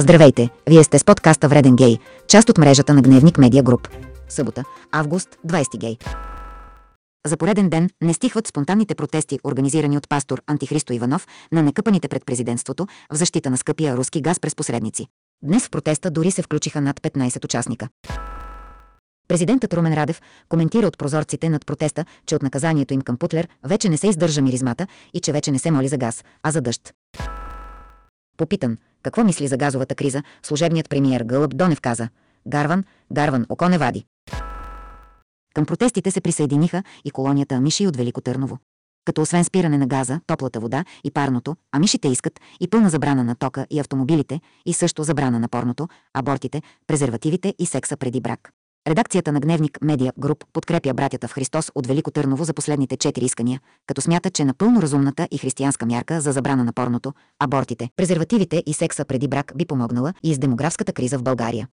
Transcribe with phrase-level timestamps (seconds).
[0.00, 1.98] Здравейте, вие сте с подкаста Вреден гей,
[2.28, 3.88] част от мрежата на Гневник Медиа Груп.
[4.28, 5.98] Събота, август, 20 гей.
[7.26, 12.24] За пореден ден не стихват спонтанните протести, организирани от пастор Антихристо Иванов на некъпаните пред
[12.26, 15.06] президентството в защита на скъпия руски газ през посредници.
[15.42, 17.88] Днес в протеста дори се включиха над 15 участника.
[19.28, 23.88] Президентът Румен Радев коментира от прозорците над протеста, че от наказанието им към Путлер вече
[23.88, 26.94] не се издържа миризмата и че вече не се моли за газ, а за дъжд.
[28.36, 32.08] Попитан, какво мисли за газовата криза, служебният премиер Гълъб Донев каза
[32.48, 34.04] «Гарван, Гарван, око не вади».
[35.54, 38.58] Към протестите се присъединиха и колонията Амиши от Велико Търново.
[39.04, 43.34] Като освен спиране на газа, топлата вода и парното, амишите искат и пълна забрана на
[43.34, 48.50] тока и автомобилите, и също забрана на порното, абортите, презервативите и секса преди брак.
[48.88, 53.24] Редакцията на Гневник Медиа Груп подкрепя братята в Христос от Велико Търново за последните четири
[53.24, 58.62] искания, като смята, че напълно разумната и християнска мярка за забрана на порното, абортите, презервативите
[58.66, 61.68] и секса преди брак би помогнала и с демографската криза в България.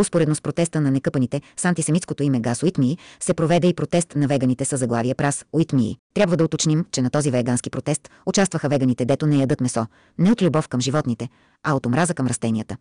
[0.00, 4.26] Успоредно с протеста на некъпаните с антисемитското име газ Уитмии се проведе и протест на
[4.26, 5.96] веганите с заглавие Прас Уитмии.
[6.14, 9.86] Трябва да уточним, че на този вегански протест участваха веганите, дето не ядат месо,
[10.18, 11.28] не от любов към животните,
[11.62, 12.76] а от омраза към растенията.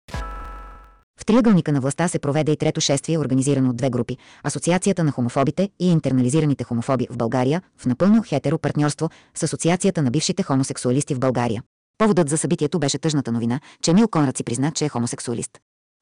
[1.22, 5.12] В триъгълника на властта се проведе и трето шествие, организирано от две групи– Асоциацията на
[5.12, 11.16] хомофобите и интернализираните хомофоби в България в напълно хетеро партньорство с Асоциацията на бившите хомосексуалисти
[11.16, 11.64] в България.
[11.98, 15.52] Поводът за събитието беше тъжната новина, че Мил Конрад си призна, че е хомосексуалист.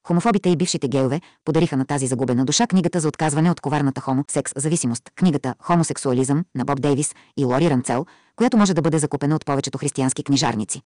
[0.06, 4.52] Хомофобите и бившите гейове подариха на тази загубена душа книгата за отказване от коварната хомо-секс
[4.56, 9.46] зависимост, книгата Хомосексуализъм на Боб Дейвис и Лори Ранцел, която може да бъде закупена от
[9.46, 10.82] повечето християнски книжарници.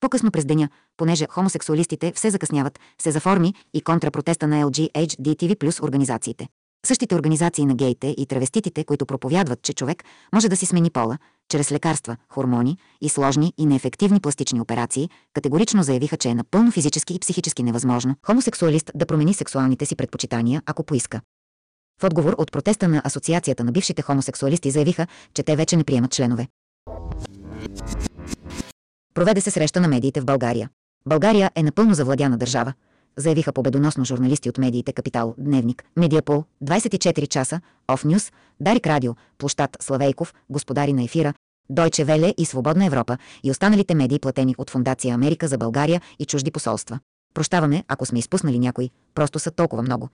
[0.00, 6.48] По-късно през деня, понеже хомосексуалистите все закъсняват, се заформи и контрапротеста на LGHDTV плюс организациите.
[6.86, 11.18] Същите организации на гейте и травеститите, които проповядват, че човек може да си смени пола,
[11.48, 17.14] чрез лекарства, хормони и сложни и неефективни пластични операции, категорично заявиха, че е напълно физически
[17.14, 21.20] и психически невъзможно хомосексуалист да промени сексуалните си предпочитания, ако поиска.
[22.00, 26.12] В отговор от протеста на Асоциацията на бившите хомосексуалисти заявиха, че те вече не приемат
[26.12, 26.48] членове.
[29.16, 30.70] Проведе се среща на медиите в България.
[31.08, 32.72] България е напълно завладяна държава,
[33.16, 39.76] заявиха победоносно журналисти от медиите Капитал, Дневник, Медиапол, 24 часа, Оф Нюс, Дарик Радио, Площад
[39.80, 41.34] Славейков, Господари на ефира,
[41.70, 46.24] Дойче Веле и Свободна Европа и останалите медии платени от Фундация Америка за България и
[46.24, 46.98] чужди посолства.
[47.34, 50.08] Прощаваме, ако сме изпуснали някой, просто са толкова много.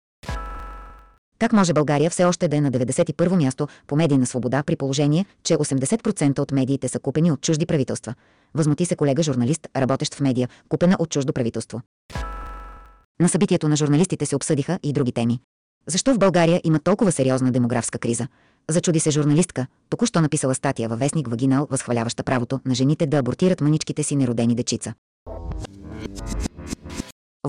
[1.40, 5.26] Как може България все още да е на 91-во място по медийна свобода при положение,
[5.44, 8.16] че 80% от медиите са купени от чужди правителства?
[8.54, 11.82] Възмути се колега журналист, работещ в медия, купена от чуждо правителство.
[13.22, 15.40] На събитието на журналистите се обсъдиха и други теми.
[15.88, 18.28] Защо в България има толкова сериозна демографска криза?
[18.70, 23.62] Зачуди се журналистка, току-що написала статия във вестник Вагинал, възхваляваща правото на жените да абортират
[23.62, 24.94] маничките си неродени дечица.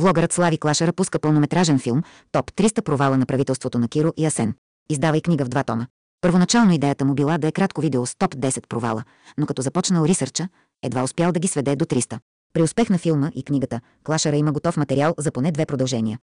[0.00, 2.02] Влогърът Слави Клашера пуска пълнометражен филм
[2.32, 4.54] «Топ 300 провала на правителството на Киро и Асен».
[4.90, 5.86] Издава и книга в два тома.
[6.20, 9.04] Първоначално идеята му била да е кратко видео с топ 10 провала,
[9.38, 10.48] но като започнал рисърча,
[10.82, 12.18] едва успял да ги сведе до 300.
[12.52, 16.18] При успех на филма и книгата, Клашера има готов материал за поне две продължения.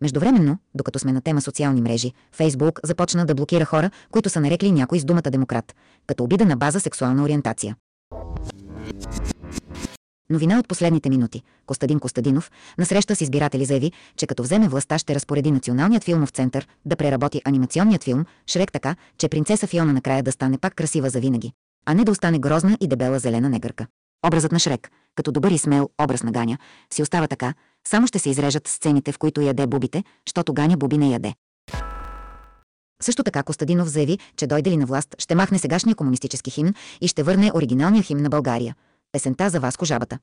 [0.00, 4.72] Междувременно, докато сме на тема социални мрежи, Фейсбук започна да блокира хора, които са нарекли
[4.72, 5.74] някой с думата демократ,
[6.06, 7.76] като обида на база сексуална ориентация.
[10.34, 11.42] Новина от последните минути.
[11.66, 16.30] Костадин Костадинов на среща с избиратели заяви, че като вземе властта ще разпореди Националният филмов
[16.30, 21.10] център да преработи анимационният филм Шрек така, че принцеса Фиона накрая да стане пак красива
[21.10, 21.52] завинаги,
[21.86, 23.86] а не да остане грозна и дебела зелена негърка.
[24.26, 26.58] Образът на Шрек, като добър и смел образ на Ганя,
[26.92, 27.54] си остава така,
[27.88, 31.34] само ще се изрежат сцените, в които яде бубите, щото Ганя буби не яде.
[33.02, 37.08] Също така Костадинов заяви, че дойде ли на власт, ще махне сегашния комунистически химн и
[37.08, 38.74] ще върне оригиналния химн на България.
[39.14, 40.18] Песента за Васко Жабата.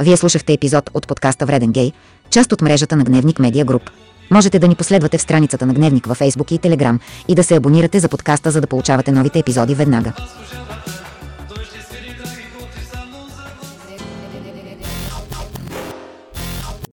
[0.00, 1.92] Вие слушахте епизод от подкаста Вреден гей,
[2.30, 3.82] част от мрежата на Гневник Медиа Груп.
[4.30, 6.98] Можете да ни последвате в страницата на Гневник във Facebook и Telegram
[7.28, 10.12] и да се абонирате за подкаста, за да получавате новите епизоди веднага.